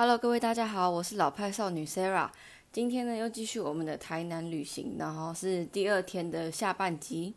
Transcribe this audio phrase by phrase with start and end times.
[0.00, 2.30] Hello，各位大家好，我是老派少女 Sarah。
[2.70, 7.34] 今天呢，又继续我们的台南旅行，然后是第二天的下半集。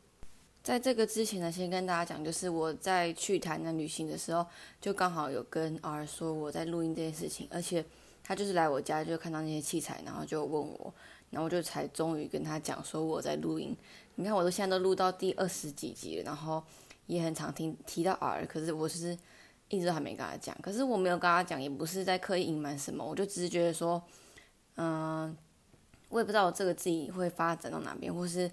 [0.61, 4.45] 在这个之前呢，先跟大家讲，就是我在去台南旅行的时候，
[4.79, 7.83] 就刚好有跟 R 说我在录音这件事情，而且
[8.23, 10.93] 他就是来我家就看到那些器材，然后就问我，
[11.31, 13.75] 然后我就才终于跟他讲说我在录音。
[14.13, 16.63] 你看，我都现在都录到第二十几集了，然后
[17.07, 19.17] 也很常听提到 R，可是我是。
[19.71, 24.03] 一直还没跟他讲，可是我没有跟他讲，也不是在刻意隐瞒什么，我就只是觉得说，
[24.75, 25.33] 嗯，
[26.09, 28.51] 我也不知道我这个自己会发展到哪边，或是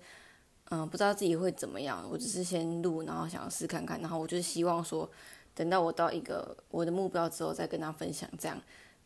[0.70, 5.10] 嗯，不知道自己会怎么样，我只是先录，然后想要试看看，然后我就希望说，
[5.56, 8.56] 等到我到一个我的目标之后再跟他分享这样。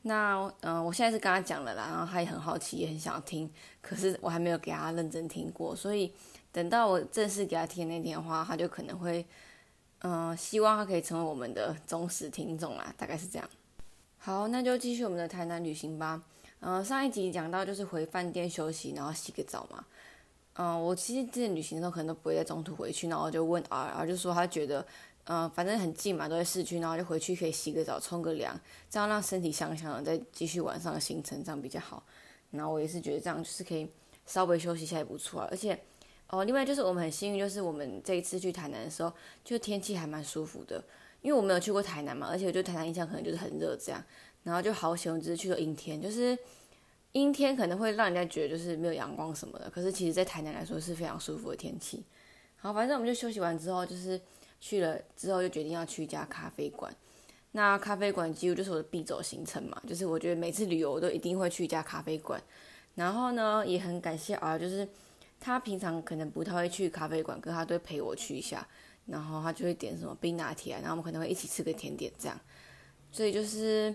[0.02, 6.12] 那嗯，我现在是跟他讲了啦，然后他也很好奇，也很想听，可是我还没有给他认真听过，所以
[6.52, 9.24] 等到我正式给他听那天的话，他就可能会。
[10.04, 13.48] 嗯，希望他可以成为我们的忠实听众啦，大概是这样。
[14.18, 16.20] 好，那就继续我们的台南旅行吧。
[16.58, 19.84] 嗯，上一集讲到就是回饭店休息，然后洗个澡嘛。
[20.54, 24.84] 嗯，我其实之前旅行的时候可能都不会在中途回去，然后就问 R R 就说他觉得，
[25.24, 28.58] 嗯，反正很近嘛，都在市区，然后就回去可以洗个澡、冲个凉，
[28.90, 32.02] 这样让身体香香的，再继续晚上的行程，这样比较好。
[32.50, 33.88] 然后我也是觉得这样就是可以
[34.26, 35.80] 稍微休息一下也不错啊，而且。
[36.32, 39.12] 哦，另外就是我们很幸运，就是我们这一次去台南的时候，
[39.44, 40.82] 就天气还蛮舒服的。
[41.20, 44.02] 因为我没有去过台南嘛，而且我对台南印象可能就是很热这样，
[44.42, 46.36] 然后就好喜欢只是去了阴天，就是
[47.12, 52.02] 阴天可能会让人家觉得就是没有阳光什么的，可是其实在台南来说是非常舒服的天气。
[52.56, 54.18] 好，反正我们就休息完之后，就是
[54.58, 56.90] 去了之后就决定要去一家咖啡馆。
[57.50, 62.42] 那咖啡馆几乎就是我的必走行程嘛，就是我觉得每次旅游我都一定会去一家咖啡馆。
[62.94, 64.88] 然后呢，也很感谢啊，就是。
[65.44, 68.64] 他平常可能不太会去咖啡馆，可他都会陪我去一下，
[69.06, 72.40] 然后他就会点什么冰拿铁啊，然后我们可能会一起吃个甜点这样，
[73.10, 73.92] 所以就是，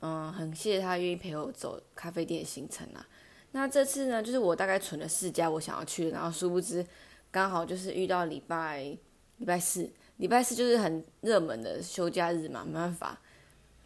[0.00, 3.08] 嗯，很谢谢他愿意陪我走咖啡店的行程啊。
[3.52, 6.84] 那这次呢，就是我大概存了四家我想要去的，然后殊不知
[7.30, 8.94] 刚好就是遇到礼拜
[9.38, 13.18] 礼拜四，礼拜四就是很热门的休假日嘛，没办法，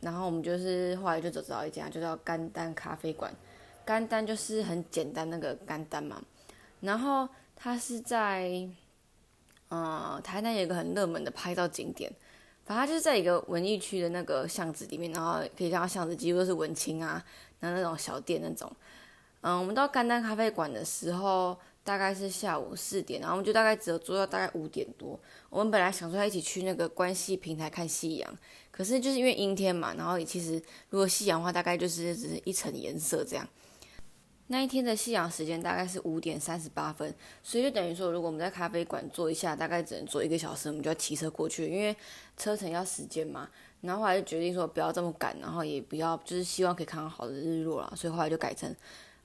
[0.01, 3.33] 然后我们就是后来就走到一家，就叫甘丹咖啡馆，
[3.85, 6.21] 甘丹就是很简单那个甘丹嘛。
[6.81, 8.69] 然后它是在，
[9.69, 12.13] 呃，台南有一个很热门的拍照景点，
[12.65, 17.25] 反正就是在一个文艺区的那个巷子里面，然后可以看到巷子几乎都是文青啊，
[17.61, 18.71] 然后那种小店那种。
[19.41, 25.19] 嗯，我们到甘丹咖啡馆的时候大概是下午四点，然后我们就大概只有坐到大概五点多。
[25.49, 28.39] 我们本来想说一起去那个关系平台看夕阳，
[28.71, 30.61] 可是就是因为阴天嘛，然后其实
[30.91, 33.49] 如果夕阳的话，大概就是只是一层颜色这样。
[34.49, 37.13] 那一天的夕阳时间大概是五点三十八分，
[37.43, 41.95] 所以就等于说，如果我们在咖啡馆坐一下，大概只能坐一个小时，我们就要骑车过去，因为
[42.37, 43.49] 车程要时间嘛。
[43.81, 48.73] 然后后来就决定说不要这么赶，然后也不要就是希望可以看到好的日落啦，所以后来就改成，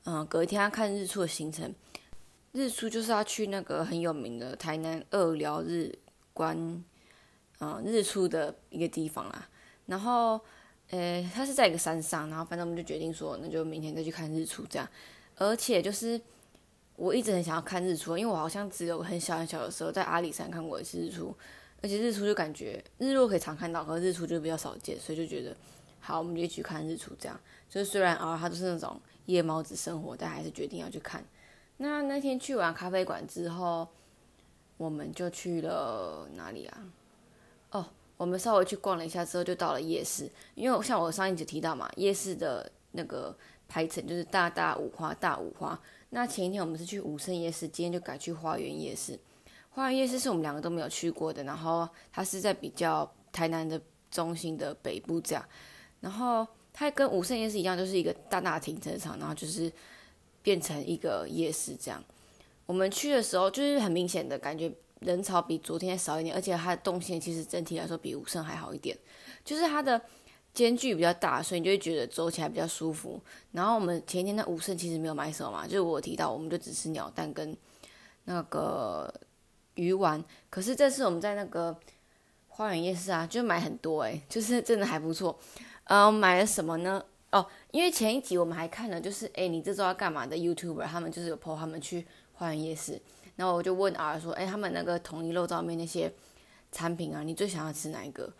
[0.05, 1.71] 嗯，隔一天要看日出的行程。
[2.51, 5.93] 日出就是要去那个很有名的台南二寮日
[6.33, 6.83] 观，
[7.59, 9.47] 嗯，日出的一个地方啦。
[9.85, 10.41] 然后。
[10.91, 14.87] 呃，它是在一个山上，然后反正我们就决定说，那就明天再去看日出这样。
[15.37, 16.19] 而且就是
[16.97, 21.33] 我一直很想要看日出，因为我好像只有很小很小的时候在阿里山看过一次日出，
[21.81, 25.55] 而且日出就感觉日落可以常看到，可是日出就比较少见，所以就觉得
[26.01, 27.39] 好，我们就去看日出这样。
[27.69, 31.23] 就是虽然啊，它都是那种夜猫子生活，但还是决定要去看。
[31.77, 33.87] 那那天去完咖啡馆之后，
[34.75, 36.83] 我们就去了哪里啊？
[37.71, 37.85] 哦。
[38.21, 40.29] 我们稍微去逛了一下之后，就到了夜市。
[40.53, 43.35] 因为像我上一集提到嘛，夜市的那个
[43.67, 45.81] 排程就是大大五花大五花。
[46.11, 49.19] 那前一天我们是去武圣夜市，今天就改去花园夜市。
[49.71, 55.43] 花园夜市是我们两个都没有去过的，然后它是在比较台南的中心的北部这样。
[55.99, 59.73] 然后它跟武圣夜市一样，就是一个大大停车场，然后就是
[60.43, 62.03] 变成一个夜市这样。
[62.67, 64.71] 我们去的时候，就是很明显的感觉。
[65.01, 68.97] 人潮比昨天少一点，而且它的动线其实整体来说比武圣还好一点，
[69.43, 69.99] 就是它的
[70.53, 73.19] 间距比较大，所以你就会觉得走起来比较舒服。
[73.51, 77.55] 然后我们前一天的武圣其实没有买什么嘛，就是我提到我们就只吃鸟蛋跟
[78.25, 79.11] 那个
[79.73, 80.23] 鱼丸。
[80.49, 81.75] 可是这次我们在那个
[82.47, 85.37] 花园夜市啊，就买很多诶，就是真的还不错。
[85.85, 87.03] 嗯，买了什么呢？
[87.31, 93.01] 哦，因为前一集我们还看了，就是诶，你这周要干嘛的 YouTuber，他们就是有 po 他们去花园夜市。
[93.41, 96.13] 然后我就问 R 说：“哎，他们那个统一肉燥面那些
[96.71, 98.31] 产品啊，你最想要吃哪一个？”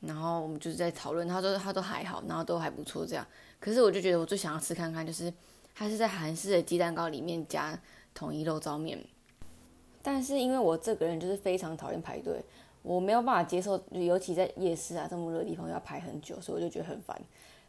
[0.00, 3.26] 然后我们就是在讨论，他说他都还好，然后都还不错这样。
[3.58, 5.32] 可是我就觉得我最想要吃看看，就是
[5.74, 7.80] 他是在韩式的鸡蛋糕里面加
[8.12, 9.02] 统一肉燥面。
[10.02, 12.44] 但是因为我这个人就是非常讨厌排队，
[12.82, 17.18] 我没有办法接受，尤其在夜市啊这么热的地方要排很久，所以我就觉得很烦。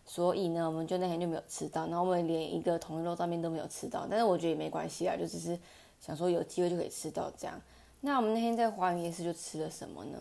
[0.06, 4.06] 所以呢，我们就那天就没有吃到，然后我们连一个统一肉燥面都没有吃到。
[4.10, 5.58] 但是我觉得也没关系啊，就只是
[6.06, 7.60] 想说有机会就可以吃到这样。
[8.02, 10.20] 那我们那天在花园夜市就吃了什么呢？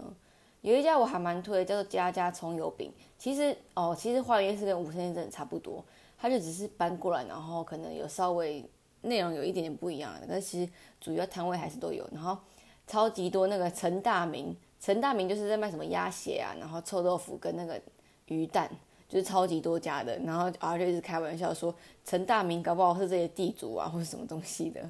[0.61, 2.93] 有一家我还蛮推，叫做家家葱油饼。
[3.19, 5.85] 其实哦，其实花园夜市跟五生真的差不多，
[6.17, 8.65] 它就只是搬过来，然后可能有稍微
[9.01, 10.71] 内容有一点点不一样，但其实
[11.01, 12.09] 主要摊位还是都有。
[12.13, 12.39] 然后
[12.87, 17.81] 超级多那个陈大明，陈大明就是在卖什么鸭血啊，然后臭豆腐跟那个
[18.27, 18.71] 鱼蛋，
[19.09, 20.17] 就是超级多家的。
[20.21, 21.75] 然后啊就一直开玩笑说
[22.05, 24.89] 陈大明搞不好是这些地主啊，或者什么东西的。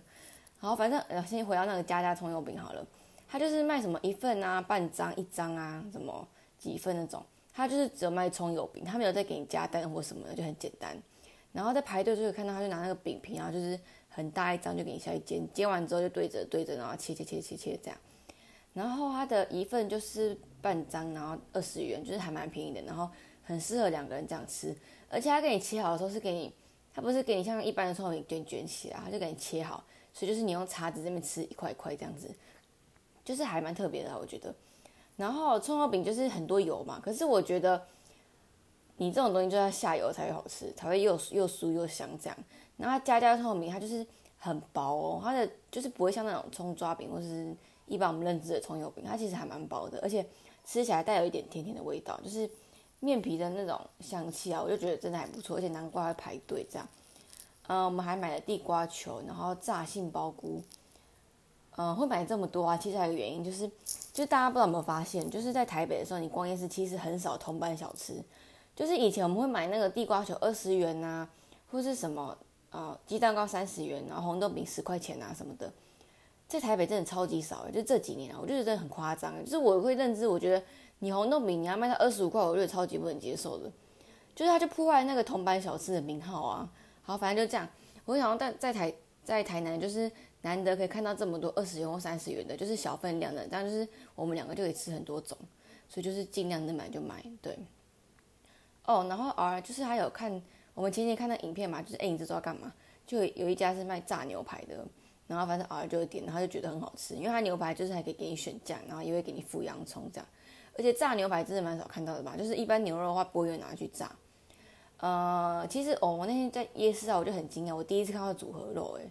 [0.63, 2.87] 然后反正呃先回到那个家家葱油饼好了，
[3.29, 6.27] 他就是卖什么一份啊、半张、一张啊，什么
[6.59, 7.23] 几份那种，
[7.53, 10.97] 他就是只有卖葱油饼，他没有再给你加蛋或什么的，就很简单。
[11.53, 13.79] 然后在排队就会看到他就拿那个饼皮，然后就是。
[14.15, 17.99] 很大一张就给你下去煎，煎完之后就对着对着，然后切切切切切这样。
[18.75, 22.83] 然后它的一份就是半张，然后二十元，就是还蛮便宜的。
[22.83, 23.09] 然后
[23.43, 24.77] 很适合两个人这样吃，
[25.09, 26.53] 而且他给你切好的时候是给你，
[26.95, 29.83] 他不是给你像一般的葱油饼卷卷起来，他就给你切好，
[30.13, 32.31] 所以就是你用叉子这边吃一块一块这样子，
[33.25, 34.55] 就是还蛮特别的，我觉得。
[35.17, 37.87] 然后葱油饼就是很多油嘛，可是我觉得
[38.97, 42.37] 你这种东西就要下油才会好吃，才会又又酥又香这样。
[42.77, 44.05] 然后家家葱油饼，它就是
[44.39, 47.55] 很薄哦，它的就是不会像那种葱抓饼或是
[47.87, 50.27] 一般我们认知的葱油饼，它其实还蛮薄的，而且
[50.65, 52.49] 吃起来带有一点甜甜的味道，就是
[53.01, 56.89] 面皮的那种香气啊，我就觉得真的还不错，而且南瓜会排队这样。
[57.73, 60.63] 嗯，我们还买了地瓜球，然后炸杏鲍菇。
[61.77, 63.71] 嗯，会买这么多啊，其实还有个原因就是，
[64.13, 68.23] 就大家不知道有没有发现，就是在台北的时候，你逛夜市其实很少同班小吃，
[68.77, 71.27] 就是以前我们会买那个地瓜球二十元呐，
[71.71, 72.37] 或是什么。
[72.69, 75.71] 啊，鸡蛋糕三十元，然后红豆饼十块钱啊什么的，
[76.49, 80.65] 在台北真的超级少就这几年啊，我就觉得真的很夸张就是我会认知，我觉得
[81.01, 83.71] 你红豆饼你要卖到二十五块，我觉得超级不能接受的。
[84.35, 86.67] 就是它就破坏那个同班小吃的名号啊。
[87.03, 87.69] 好，反正就这样。
[88.05, 90.11] 我想要在在台在台南，就是
[90.41, 95.37] 难得可以看到这么多二十元或三十元的，就是小分量的，但就是我们两个就可以吃很多种，
[95.89, 97.23] 所以就是尽量能买就买。
[97.41, 97.59] 对。
[98.85, 100.43] 哦，然后偶尔就是还有看。
[100.75, 102.73] 我们前天看那影片嘛，就是哎，你知道干嘛？
[103.07, 104.83] 就有一家是卖炸牛排的，
[105.27, 110.27] 然后反正偶尔就会点，然后就觉得很好吃，因为它牛排就是还可以给你选酱，然后也会给你附洋葱这样。
[110.79, 112.39] 而且炸牛排真的蛮少看到的吧？
[112.39, 114.11] 就是一般牛肉的话不会拿去炸。
[115.03, 119.11] 呃，其实哦，我那天在夜市啊，我就很惊讶，我第一次看到组合肉，哎，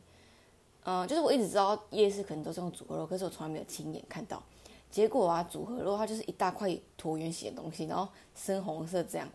[0.85, 4.41] 嗯，就是我一直知道夜市可能都是用组合肉，可是我从来没有亲眼看到。
[4.89, 9.27] 结果啊，组合肉它就是一大块椭圆形的东西，然后深红色这样。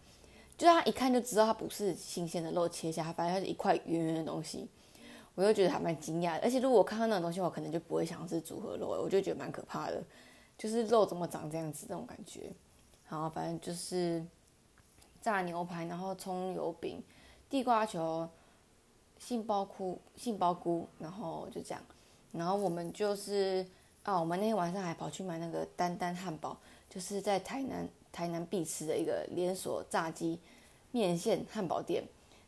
[0.56, 4.67] 就是他一看就知道它不是新鲜的肉切下，反正它是一块圆圆的东西，
[5.35, 6.41] 我就觉得还蛮惊讶。
[6.41, 10.02] 而且如果我看到那种东西，我可能就不会想是组合肉，我就觉得蛮可怕的，
[10.56, 12.50] 就是肉怎么长这样子那种感觉。
[13.05, 14.25] 好，反正就是
[15.26, 17.02] 炸牛排，然后葱油饼、
[17.50, 18.28] 地瓜球、
[19.19, 21.82] 杏鲍菇、杏鲍菇，然后就这样。
[22.31, 23.67] 然后我们就是
[24.05, 26.56] 啊，我们那天晚上还跑去买那个丹丹汉堡，
[26.88, 27.88] 就是在台南。
[28.12, 30.40] 台南必吃的一个连锁炸鸡
[30.90, 32.02] 面线汉堡店。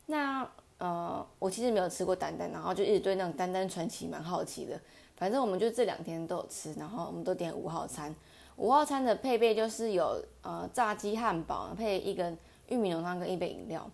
[0.07, 0.49] 那
[0.79, 4.81] 呃，我其实没有吃过丹丹，然后就一直对那种丹丹传奇蛮好奇的。
[5.19, 8.15] 反正我们就这两天都有吃，然后我们都点五号餐。
[8.57, 12.35] 五号餐的配备就是有呃炸鸡汉堡配一根
[12.69, 13.91] 玉米浓汤跟一杯饮料。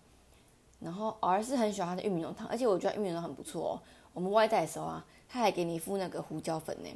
[0.80, 3.72] 然后儿是很喜欢它的玉米浓汤，而且我觉得玉米浓汤很不错哦。
[4.12, 6.88] 我们外带的时候啊，他还给你附那个胡椒粉呢，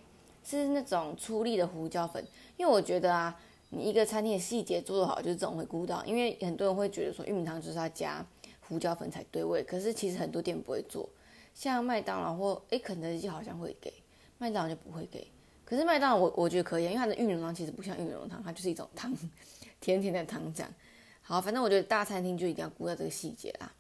[0.45, 2.25] 是那种粗粒的胡椒粉，
[2.57, 3.41] 因为我觉得啊。
[3.71, 6.02] 你一个餐厅的细节做得好，就是这种会顾到。
[6.07, 8.25] 因为很多人会觉得说玉米汤就是要加
[8.67, 11.07] 胡椒粉才对味，可是其实很多店不会做。
[11.55, 13.93] 像麦当劳或诶肯德基好像会给，
[14.38, 15.31] 麦当劳就不会给。
[15.67, 19.14] 可是麦当劳我我觉得可以，因为它的玉米浓汤其实不像玉米浓汤，它就是一种汤，
[19.83, 20.73] 甜甜的汤这样。
[21.28, 23.70] 好，反正我觉得大餐厅就一定要顾到这个细节啦。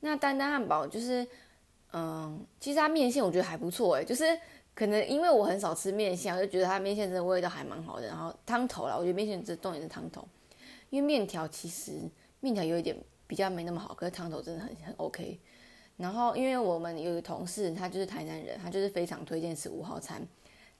[0.00, 1.26] 那丹丹汉堡就是，
[1.92, 4.24] 嗯，其实它面线我觉得还不错诶，就是。
[4.76, 8.08] 可能因为我很少吃面线，我就觉得它面线真的味道还蛮好的。
[8.08, 10.26] 然后汤头啦，我觉得面线这重点是汤头，
[10.90, 11.92] 因为面条其实
[12.40, 12.96] 面条有一点
[13.28, 15.38] 比较没那么好，可是汤头真的很很 OK。
[15.96, 20.26] 然后因为我们有一个同事，他就是台南人，他就是非常推荐吃五号餐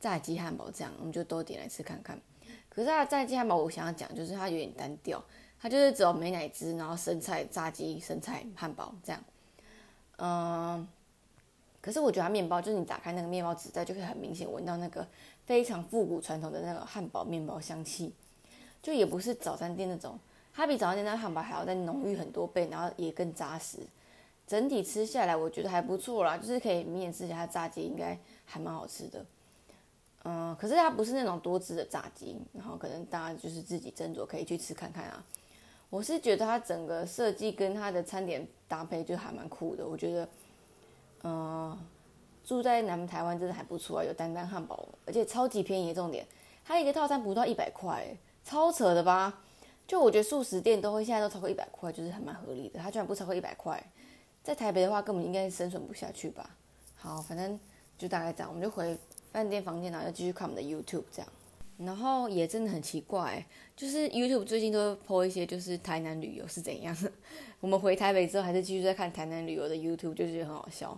[0.01, 2.21] 炸鸡汉堡这样，我们就都点来吃看看。
[2.69, 5.23] 可是它炸鸡汉堡，我想要讲就是它有点单调，
[5.65, 9.25] 它就是只有美乃滋，然后生菜炸鸡、生菜汉堡这样，
[10.19, 10.87] 嗯。
[11.81, 15.07] 可是我觉得它面包就是你打开那个面包纸袋，就可以很明显闻到那个
[15.47, 18.13] 非常复古传统的那个汉堡面包香气，
[18.83, 20.19] 就也不是早餐店那种，
[20.53, 23.79] 它比早餐店那汉堡还要再浓郁很多倍，然后也更扎实。
[24.47, 29.25] 整体吃下来我觉得还不错啦，就是可以明显吃起来炸鸡应该还蛮好吃的。
[30.25, 35.25] 嗯，可是它不是那种多汁的炸鸡，然后可能大家就是自己斟酌可以去吃看看啊。
[35.95, 39.87] 我是觉得它整个设计跟它的餐点搭配就还蛮酷的。
[39.87, 40.29] 我觉得，
[41.23, 41.79] 嗯，
[42.45, 45.95] 住在南台湾真的还不错啊，有丹丹汉堡，而且超级便宜。
[45.95, 46.27] 重点，
[46.65, 48.05] 它一个套餐不到一百块，
[48.43, 49.41] 超扯的吧？
[49.87, 52.81] 就我觉得素食店都会现在都超过一百块，就是还蛮合理的。
[52.81, 53.81] 它居然不超过一百块，
[54.43, 56.51] 在台北的话根本应该生存不下去吧？
[56.97, 57.57] 好，反正
[57.97, 58.99] 就大概这样，我们就回
[59.31, 61.29] 饭店房间，然后继续看我们的 YouTube 这样。
[61.79, 63.45] 然后也真的很奇怪，
[63.77, 66.97] 就是 YouTube 最近都播一些就是台南旅游是怎样。
[67.61, 70.97] 我们回台北之后还是继续在看台南旅游的 YouTube，就觉得很好笑。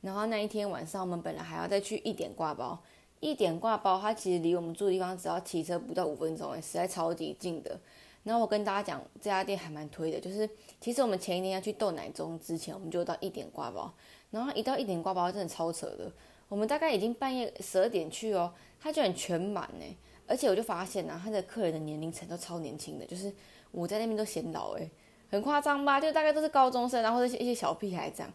[0.00, 2.78] 然后那一天晚上我们本来还要再去一点挂包，
[3.20, 7.80] 一点挂包它其实离我们住的地方只要骑车不到五分钟，实在超级近的。
[8.22, 10.48] 然后我跟大家讲，这家店还蛮推的，就是
[10.80, 13.90] 其实我们前一天要去豆奶中之前，我们就到一点挂包，
[14.30, 16.12] 然后一到一点挂包真的超扯的，
[16.48, 19.84] 我们大概已经半夜十二点去哦，它居然全满呢。
[20.28, 23.32] 而且我就发现呐，他的客人的年龄层都超年轻的，就是
[23.72, 24.88] 我在那边都显老诶，
[25.30, 25.98] 很夸张吧？
[25.98, 28.32] 就大概都是高中生，然后一些一些小屁孩这样。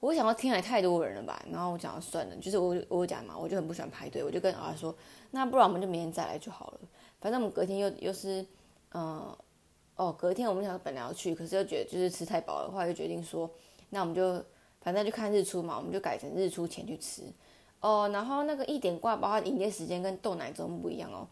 [0.00, 1.44] 我想到天海太多人了吧？
[1.50, 4.94] 然后我讲算了，就是我我讲嘛，我就很不喜欢排队，我就跟儿子说，
[5.30, 6.80] 那不然我们就明天再来就好了。
[7.20, 8.44] 反正我们隔天又又是，
[8.92, 9.36] 嗯，
[9.96, 13.50] 哦，隔天我们想本来要去，可是又觉得就是吃太饱的话，就决定说，
[13.90, 14.40] 那我们就
[14.80, 17.22] 反正就看日出嘛，我们就改成日出前去吃。
[17.80, 21.26] 哦，然后那个一点挂包，它营业时间跟豆奶中不一样哦。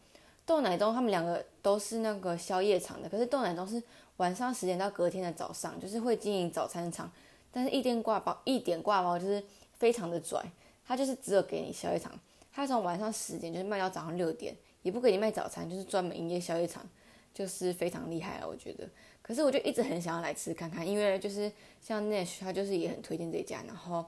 [0.45, 3.83] 豆奶中他们两个都是那个宵夜场的，可是豆奶中是
[4.19, 7.11] 晚上十点到隔天的早上，就是会经营早餐场。
[7.51, 10.41] 但是一点挂包，一点挂包就是非常的拽，
[10.87, 12.13] 它就是只有给你宵夜场，
[12.53, 16.89] 它从晚上十点就是卖到早上六点，也不给你卖早餐，就是专门营业宵夜场，
[17.35, 18.89] 就是非常厉害啊，我觉得。
[19.23, 21.51] 可是我就一直很想要来吃看看，因为就是
[21.81, 24.05] 像 Nash 他就是也很推荐这家，然后。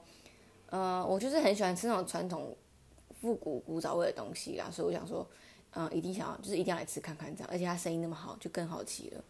[0.71, 2.55] 嗯，我就是很喜欢吃那种传统
[3.19, 5.27] 复古古早味的东西啦，所以我想说，
[5.71, 9.23] 嗯，一定想要，就是一定要来吃看看这样，而且它生意那么好，就更好奇了。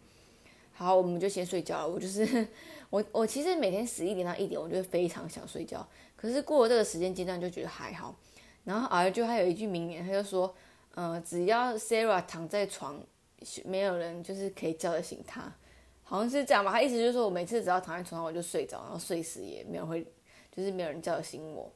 [0.74, 1.88] 好，我们就先睡觉了。
[1.88, 2.48] 我就是
[2.89, 5.86] 我，我其实每天十一点到一点，我就非常想睡觉。
[6.15, 8.15] 可是过了这个时间阶段，就觉得还好。
[8.65, 10.53] 然后而就还有一句名言，他就说，
[10.96, 13.01] 嗯，只要 Sarah 躺在床，
[13.65, 15.51] 没有人就是可以叫得醒他，
[16.03, 16.72] 好像是这样吧。
[16.72, 20.05] 他意思就是说我每次只要躺在床上，我就睡着，然后睡死也没有会。
[20.60, 21.72] 就是没有人叫醒我，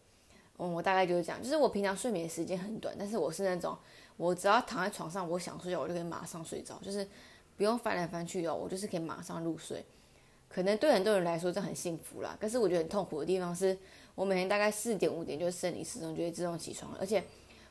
[0.57, 1.41] 嗯，我大概就是这样。
[1.41, 3.77] 就是我平常睡眠时间很短，但是我是那种，
[4.17, 7.07] 我只要躺在床上，我想睡觉，我就可以马上睡着，就是
[7.55, 9.85] 不用翻来翻去哦，我就是可以马上入睡。
[10.49, 13.77] 可能对很多人来说这很幸福啦，但是我觉得很痛苦的地方是，
[14.15, 17.23] 我每天大概四点五点就生理时钟就会自动起床，而且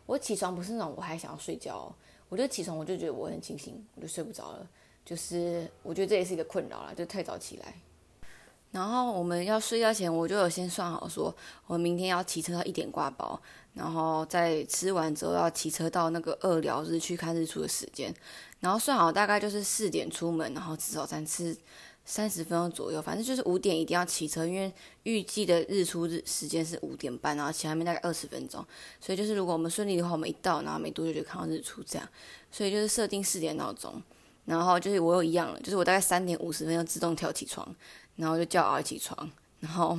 [0.07, 1.95] 我起床不是那种我还想要睡觉，
[2.29, 4.69] 我就起床我就觉得我很清醒，我就睡不着了。
[5.05, 7.75] 就是我觉得这也是一个困扰啦，就太早起来。
[8.73, 11.33] 然后我们要睡觉前，我就有先算好，说
[11.67, 13.41] 我明天要骑车到一点挂包，
[13.75, 18.13] 然后再吃完之后要骑车到那个二寮日去看日出的时间，
[18.61, 21.55] 然后算好大概就是四点出门，然后吃早餐吃
[22.07, 28.67] 三十分钟左右，反正就是五点一定要骑车，因为预计的日出日时间是五点半，然后前面大概二十分钟，
[28.99, 32.09] 所以就是如果我们顺利的话，我们一到然后没多久就看到日出这样，
[32.51, 34.03] 所以就是设定四点闹钟，
[34.47, 37.77] 然后就是我又一样了，就是我大概三点五十分就自动跳起床。
[38.17, 39.99] 然后就叫儿起床，然后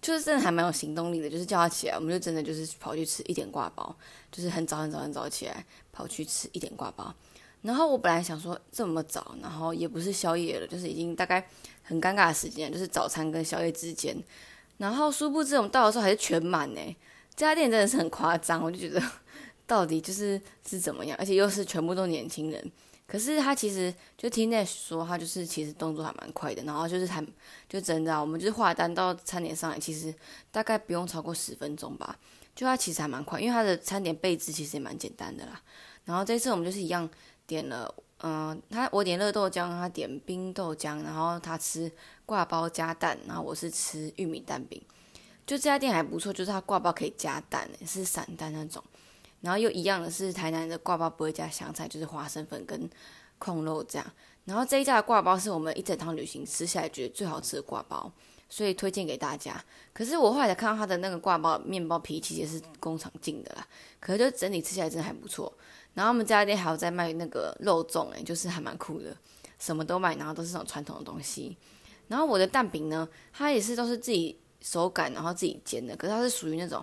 [0.00, 3.94] 就是真的还蛮有行动力的，就是叫他起来，我们就真的就是跑去吃一点挂包，
[4.30, 7.14] 就是很早很早很早起来跑去吃一点挂包。
[7.62, 11.44] 然后我本来想说这么早，然后也不是宵夜了，就是已经大概
[11.82, 14.16] 很尴尬的时间，就是早餐跟宵夜之间。
[14.76, 16.80] 然后殊不知我们到的时候还是全满呢，
[17.34, 19.02] 这家店真的是很夸张，我就觉得
[19.66, 22.72] 到底就是是怎么样，而且又是全部都年轻人。
[23.08, 27.26] 可是他其实就听 Nash 说，他就是其实动作还蛮快的，然后就是还
[27.66, 30.14] 就真的，我们就是画单到餐点上来，其实
[30.50, 32.18] 大概不用超过十分钟吧。
[32.54, 35.58] 就他其实还蛮快，因为他的餐点备置其实也蛮简单的啦。
[36.04, 37.08] 然后这次我们就是一样
[37.46, 41.90] 点了，嗯，他我点热豆浆，他点冰豆浆，然后他吃
[42.26, 44.82] 挂包加蛋，然后我是吃玉米蛋饼。
[45.46, 48.84] 就这家店还不错，就是他挂包可以加蛋，是散蛋那种。
[49.40, 52.88] 然后又一样的是，台南的挂包不会加香菜，就是花生粉跟
[53.38, 54.06] 控肉这样。
[54.44, 58.10] 然后这一家的挂包是我们一整趟旅行吃下来觉得最好吃的挂包，
[58.48, 59.62] 所以推荐给大家。
[59.92, 63.66] 可是我后来才看到它的那个挂包面包皮其实是工厂进的啦，
[64.00, 65.52] 可是就整体吃起来真的还不错。
[65.94, 69.16] 然后我们这家店还有在卖那个肉粽，诶，就是还蛮酷的，
[69.58, 71.56] 什么都卖，然后都是那种传统的东西。
[72.08, 76.82] 然后我的蛋饼呢，它也是都是自己手擀，然后自己煎的，可是它是属于那种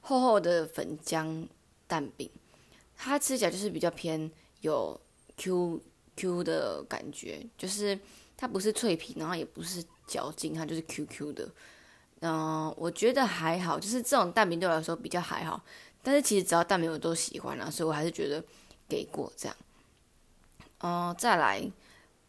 [0.00, 1.46] 厚厚的粉浆。
[1.86, 2.30] 蛋饼，
[2.96, 4.98] 它吃起来就是比较偏有
[5.36, 5.80] Q
[6.16, 7.98] Q 的感觉，就是
[8.36, 11.48] 它不是脆皮，然后也不是嚼劲，它就是 Q Q 的。
[12.20, 15.62] 嗯，我觉得还好，就是这种蛋饼对我来说比较还好。
[16.02, 18.42] 但是其实只要蛋饼我都喜欢啦，所以我还是觉得
[18.88, 19.56] 给过这样。
[20.78, 21.70] 嗯，再来，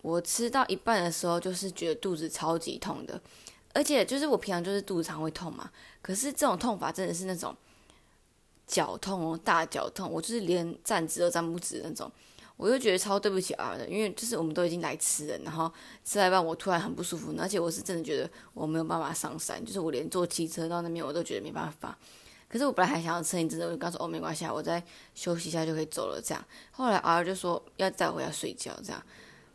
[0.01, 3.21] 我吃到一半的时候，就是觉得肚子超级痛的，
[3.73, 5.69] 而且就是我平常就是肚子常会痛嘛，
[6.01, 7.55] 可是这种痛法真的是那种
[8.67, 12.11] 脚痛哦，大脚痛，我就是连站直都站不直那种，
[12.57, 15.71] 我就觉得超对不起儿的，因为就是我们都已经来吃了，然后
[16.03, 21.97] 吃一半我突然很不舒服，而且我是真的觉得我没有办法上山，就是我连坐汽车到那边我都觉得没办法。
[22.47, 24.81] 可是我本来还想要撑一阵子，我就刚说哦没关系，我再
[25.13, 26.45] 休息一下就可以走了这样。
[26.71, 29.03] 后来儿就说要带回家睡觉这样。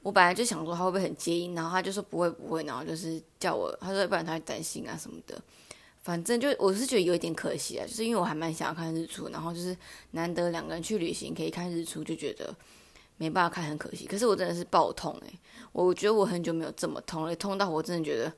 [0.02, 5.40] 我本来就想说他会不会很介意，然后他就说不会不会，然后就是叫我，他说不然他会担心啊什么的。
[6.02, 9.76] 反正就我是觉得有一点可惜啊，就是因为我还蛮想要看日出，然后就是
[10.12, 12.54] 难得两个人去旅行可以看日出，就觉得
[13.18, 14.06] 没办法看很可惜。
[14.06, 15.38] 可是我真的是爆痛诶，
[15.72, 18.32] 我觉得我很久没有这么痛了，痛到我真的觉得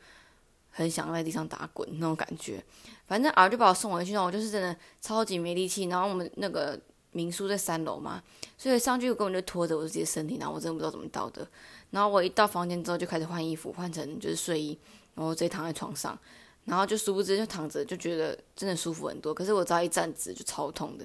[0.71, 2.63] 很想在地上打滚那种感觉。
[3.07, 5.85] 反正儿就把我送回去，然后我就是真的超级没力气。
[5.85, 6.79] 然后我们那个
[7.13, 8.23] 民宿在三楼嘛，
[8.59, 11.47] 所以上去我根本就拖着我自己的身体，然后我真的不知道怎么到的。
[11.91, 14.79] 然后我一到房间之后就开始换衣服，换成就是睡衣，
[15.15, 16.19] 然后直接躺在床上，
[16.65, 19.33] 然后就殊不知就躺着就觉得真的舒服很多。
[19.35, 21.05] 可是我只要一站直就超痛的。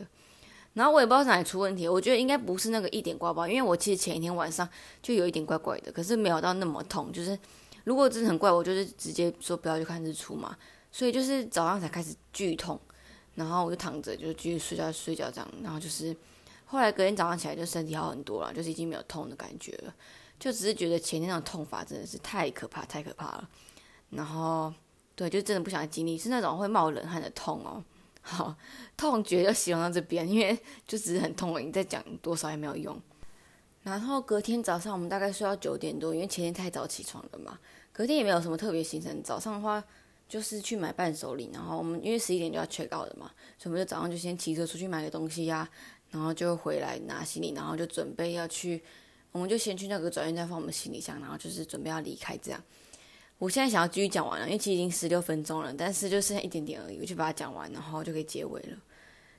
[0.74, 4.68] 然后我也不知道哪里出问题，我觉得应该不是那个一点刮包，因为我其实前一天晚上
[5.02, 7.12] 就有一点怪怪的，可是没有到那么痛。
[7.12, 7.38] 就是
[7.84, 10.56] 如果真的很怪，我就是直接说不要去看日出嘛。
[10.92, 12.80] 所以就是早上才开始剧痛，
[13.36, 16.16] 然后我就躺着就继续睡觉睡觉这样，然后就是
[16.66, 19.94] 后来隔天早上起来就身体好很多了，就是已经没有痛的感觉了，
[20.40, 23.50] 就只是觉得前天那种痛法真的是太可怕太可怕了，
[24.12, 24.74] 然后
[25.18, 27.84] 对，就真的不想经历，是那种会冒冷汗的痛哦。
[28.22, 28.56] 好，
[28.96, 30.58] 痛觉就形容到这边，因为
[30.88, 32.98] 就只是很痛了，你再讲多少也没有用。
[33.84, 37.60] 然后隔天早上我们大概睡到九点多，因为前天太早起床了嘛，
[37.92, 39.84] 隔天也没有什么特别行程，早上的话。
[40.30, 45.70] 就是去买伴手礼，然后我们因为十一点就要 check out 的嘛，所以我们就早上就先骑车出去买个东西呀，
[46.10, 48.84] 然后就回来拿行李，然后就准备要去，
[49.32, 52.62] 我们就先去那个转运站放我们行李箱，然后就是准备要离开这样。
[53.38, 58.78] 我现在想要继续讲完了，因为其实已经十六分钟了，但是就剩下一点点而已，我就把它讲完，然后就可以结尾了。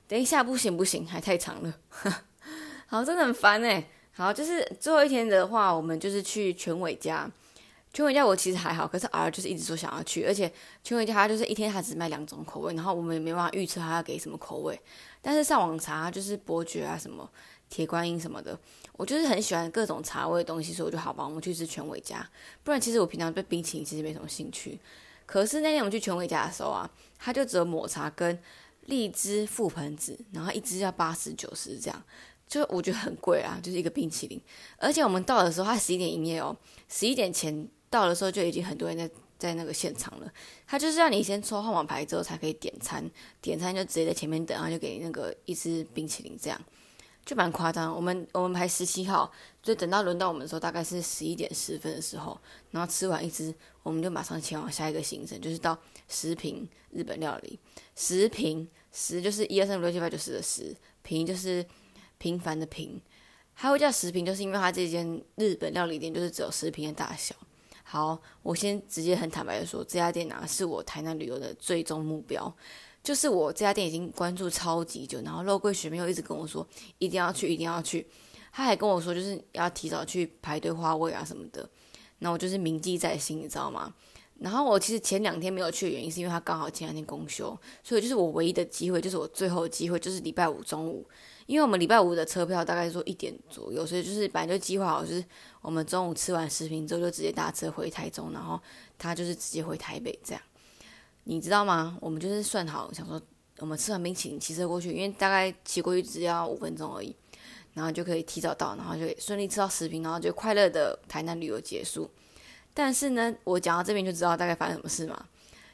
[0.07, 1.73] 等一下不行不行，还太长了，
[2.87, 3.83] 好，真的很烦哎。
[4.11, 7.29] 好，就是最后一天的话，我们就是去全伟家。
[7.91, 10.51] 全伟家我其实还好，可是 R 就是一直说想要去，而且
[10.83, 14.79] 全伟家他就是一天他只卖两种口味，然后我们也没办法预测他要给什么口味。
[15.21, 17.27] 但是上网查就是伯爵啊什么
[17.69, 18.59] 铁观音什么的，
[18.93, 22.27] 我就是很喜欢各种茶味的东西，所以我就好吧，我们去吃全伟家。
[22.63, 24.79] 不然其实我平常对冰淇淋其实没什么兴趣。
[25.25, 28.37] 可是那天我们去全伟家的时候啊，他就只有抹茶跟
[28.85, 32.03] 荔枝覆盆子，然后一支要八十九十这样，
[32.47, 34.41] 就我觉得很贵啊，就是一个冰淇淋。
[34.77, 36.55] 而且我们到的时候他十一点营业哦，
[36.87, 37.67] 十一点前。
[37.91, 40.31] 到的时候就已经很多人在在那个现场了，
[40.67, 43.03] 他就是要你先抽号码牌之后才可以点餐，
[43.41, 46.61] 点餐就直接在前面等，然后就给你那个一支冰淇淋，这样
[47.29, 47.95] 就蛮夸张。
[47.95, 52.35] 我们我们排十七号，就等到轮到我们的时候大概是十一点十分的时候，
[52.71, 57.59] 然后吃完一支，我们就马上前往下一个行程，就是到十平日本料理。
[57.95, 61.63] 十平十就是一二三五六七八九十的十平就是
[62.17, 62.99] 平凡的平，
[63.55, 67.35] 它会叫十平，就是因为它这间日本料理店就是只有十平的大小。
[67.83, 72.51] 好，我先直接很坦白的说，这家店啊是我台南旅游的最终目标，
[73.03, 78.05] 就是我这家店已经关注超级久，然后肉桂学妹又一直跟我说一定要去，一定要去，
[78.51, 81.67] 他还跟我说就是要提早去排队花位啊什么的，
[82.19, 83.93] 那我就是铭记在心，你知道吗？
[84.39, 91.05] 然后我其实前两天没有去的原因是因为他刚好前两天公休，所以就是我唯一的机会，就是我最后的机会就是礼拜五中午。
[91.45, 95.25] 因为我们礼拜五的车票大概说一点左右，所以就是本来就计划好，就是
[95.61, 98.61] 我们中午吃完食品之后就直接搭车回台中，然后
[98.99, 100.41] 他就是直接回台北这样。
[101.29, 101.95] 你知道吗？
[102.01, 103.21] 我们就是算好，想说
[103.59, 107.15] 我们吃完冰淇淋骑车过去，因为大概骑过去只要五分钟而已，
[107.75, 112.09] 然后就可以提早到，然后就顺利吃到食品，然后就快乐的台南旅游结束。
[112.73, 115.23] 但是呢，我讲到这边就知道大概发生什么事嘛？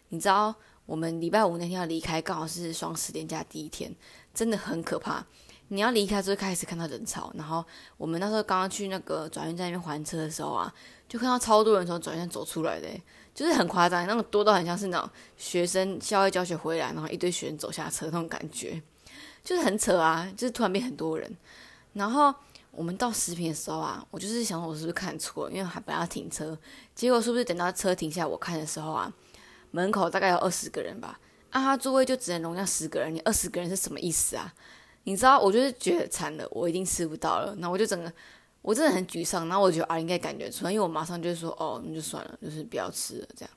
[0.10, 0.54] 你知道
[0.86, 3.96] 我们礼拜五那天要离开，刚好是双十连假第一天，
[4.34, 5.26] 真的很可怕。
[5.70, 7.64] 你要离开就开始看到人潮，然后
[7.96, 10.74] 我们那时候刚刚去那个转运站那边还车的时候啊，
[11.08, 12.88] 就看到超多人从转运站走出来的，
[13.36, 18.82] 就是很夸张，那种多到很像是那种学生校外教学回来，然后一堆学生走下车那种感觉，
[19.44, 21.32] 就是很扯啊，就是突然变很多人。
[21.94, 22.34] 然后
[22.72, 26.58] 我们到食品的时候啊，我就是想我是不是看错，因为还不要停车，
[26.96, 29.14] 结果是不是等到车停下我看的时候啊，
[29.72, 31.20] 门口大概有二十个人吧，
[31.52, 34.54] 啊，他座位就只能容下十个人，你二十个人是什么意思啊？
[35.04, 37.54] 你知道，我就是觉得惨了，我一定吃不到了。
[37.60, 38.12] 那我就整个，
[38.66, 39.48] 我真的很沮丧。
[39.48, 43.28] 然后我觉得啊，应该感觉出来，因为我马上就说，哦，那就算了，就是不要吃了。
[43.38, 43.52] 这样，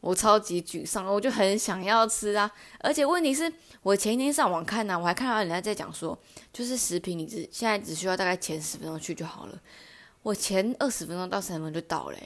[0.00, 2.50] 我超级沮丧，我就很想要吃啊。
[2.80, 3.52] 而且问题是
[3.82, 6.18] 我前一天上网看呢，我还看到人家在讲说，
[6.50, 9.60] 就是食品，你只现在只需要大概前十分钟去就好了。
[10.22, 12.18] 我前二十分钟到三十分钟就到了，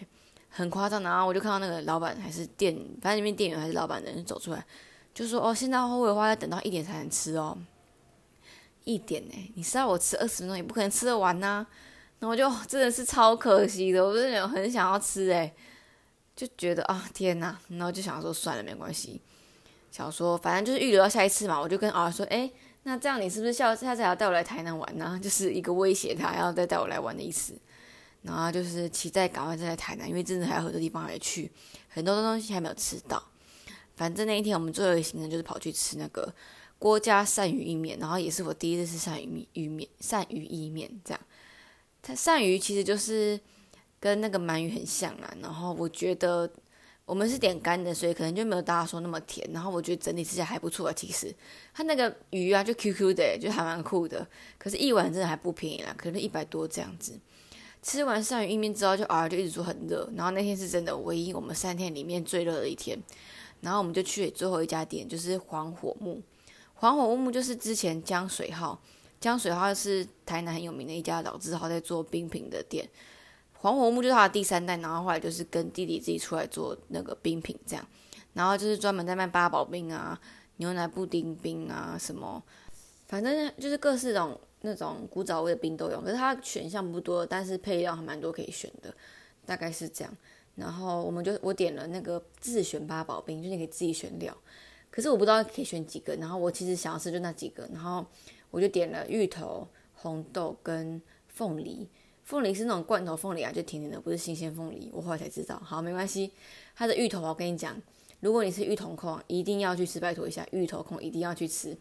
[0.48, 1.02] 很夸张。
[1.02, 4.64] 然后我就看到那个老板还是店，反正里面店员还是老板的人走出来，
[5.12, 7.58] 就说：“哦，现在后尾的话要等到一点才能吃哦。”
[8.94, 9.52] 一点呢？
[9.54, 11.66] 你知道我吃二十分钟也不可能吃得完呐。
[12.18, 15.52] 然后我就真的是超可惜的，我真的很想要吃哎，
[16.36, 19.20] 就觉得啊天呐，然后就想说算了没关系，
[19.90, 21.58] 想说反正就是预留到下一次嘛。
[21.58, 22.50] 我就跟儿说：“哎，
[22.82, 27.54] 那这样你是不是下下次还要带我来台南玩呢？” 就是一个威胁他要再带我来玩的意思。
[28.22, 31.50] 然后就是期待赶快再来台南，因为真的还有很多地方还去，
[31.88, 33.22] 很多东西还没有吃到。
[33.96, 36.30] 反正那一天我们最后一个行程就是跑去吃那个
[36.80, 41.20] 郭家鳝鱼意面，然后也是我第一次吃鳝鱼面鱼面鳝鱼意面这样。
[42.00, 43.38] 它鳝鱼其实就是
[44.00, 46.50] 跟那个鳗鱼很像啊，然后我觉得
[47.04, 49.46] 我们是点干的，所以可能就没有大家说那么甜。
[49.52, 51.34] 然后我觉得整体吃起来还不错啊，其实
[51.74, 54.26] 它那个鱼啊就 Q Q 的，就还蛮酷的。
[54.56, 57.12] 可是一碗真的还不便宜啦，可能一百多这样子。
[57.82, 60.10] 吃完鳝鱼意面之后，就偶尔就一直说很热。
[60.16, 62.98] 然后那天是真的唯一我们三天里面最热的一天。
[63.60, 66.22] 然后我们就去最后一家店，就是黄火木。
[66.80, 68.80] 黄火木就是之前江水号，
[69.20, 72.88] 江水号是台南很有名的一家老字号，在做冰品的店。
[73.52, 77.86] 黄火木就是他的第三代，然后后来就是跟弟弟自己出来做那个冰品这样。
[78.32, 80.18] 然后就是专门在卖八宝冰啊、
[80.56, 82.42] 牛奶布丁冰啊什么，
[83.08, 84.40] 反正就是各式种。
[84.62, 88.94] 那种古早味的冰都有，可是它选项不多，但是配料还蛮多可以选的，
[89.46, 90.14] 大概是这样。
[90.54, 94.36] 然后我们就我点了那个自选八宝冰，就你可以自己选料，
[94.90, 96.14] 可是我不知道可以选几个。
[96.16, 98.04] 然后我其实想要吃就那几个，然后
[98.50, 101.88] 我就点了芋头、红豆跟凤梨。
[102.24, 104.90] 凤梨是那种罐头凤梨啊，就甜甜的，不是新鲜凤梨。
[104.92, 106.30] 我后来才知道，好没关系。
[106.76, 107.76] 它的芋头我跟你讲，
[108.20, 111.76] 如果你是芋头控，一定要去吃，拜托一下，芋头控一定要去吃。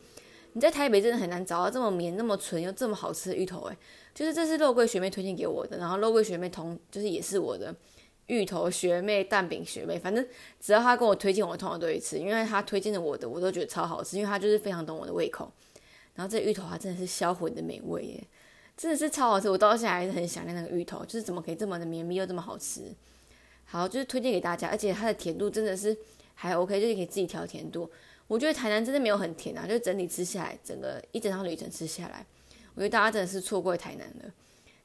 [0.53, 3.77] 你在台北真的很难找到这么绵、那么纯又这么好吃的芋头诶，
[4.15, 7.73] 就是这是肉桂学妹推荐给我的，然后肉桂学妹同就是也是我的
[8.29, 10.25] 芋头学妹、蛋饼学妹，反正
[10.59, 15.51] 只要她跟我推荐，我通常都会吃，因为她推荐的我的我都觉得超好吃，因为她就是非常懂我的胃口。
[16.15, 18.23] 然后这芋头它真的是销魂的美味耶，
[18.77, 22.81] 真的是超好吃，我到现在还是很想念那个芋头，就是怎么可以这么的绵密又这么好吃。
[23.65, 25.95] 好，就是推荐给大家，而且它的甜度真的是
[26.35, 27.89] 还 OK，就是可以自己调甜度。
[28.27, 32.25] 我觉得台南真的没有很甜啊，就整体吃下来，整个一整趟旅程吃下来，
[32.75, 34.33] 我觉得大家真的是错过台南了。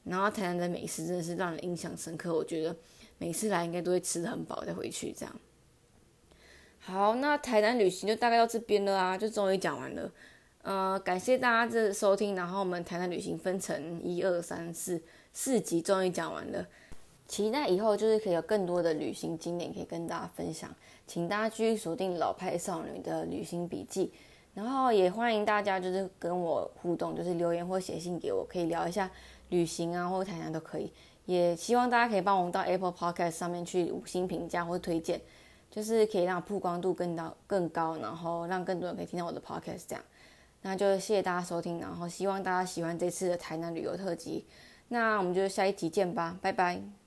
[0.05, 2.77] 然后台南的美食真的是让人印象深刻，我觉得
[3.19, 5.35] 每次来应该都会吃的很饱再回去这样。
[6.79, 10.11] 好，那台南旅行就大概到这边了啊，就终于讲完了。
[10.63, 16.67] 呃，感谢大家的收听，然后我们台南旅行分成一二三四四集，终于讲完了。
[17.27, 20.75] 期待以后就是可以有更多的旅行经验可以跟大家分享，
[21.07, 24.13] 请大家继续锁定老派少女的旅行笔记，
[24.53, 29.11] 然后也欢迎大家就是跟我互动，就是留言或写信给我，可以聊一下
[29.49, 30.93] 旅行啊或台南都可以。
[31.27, 35.21] 也希望大家可以帮我们到 Apple Podcast 上面去五星评价或推荐，
[35.71, 40.05] 就是可以让曝光度更高更高，然后让更多人可以听到我的 Podcast 这样。
[40.63, 44.47] 那就谢谢大家收听，然后希望大家喜欢这次的台南旅游特辑，
[44.89, 47.04] 那我们就下一集见吧，拜拜。